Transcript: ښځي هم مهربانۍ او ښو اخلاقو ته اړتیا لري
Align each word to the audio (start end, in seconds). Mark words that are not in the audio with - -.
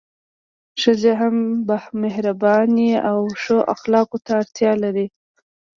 ښځي 0.81 1.11
هم 1.19 1.35
مهربانۍ 2.03 2.91
او 3.09 3.19
ښو 3.41 3.57
اخلاقو 3.73 4.17
ته 4.25 4.31
اړتیا 4.41 4.71
لري 4.83 5.07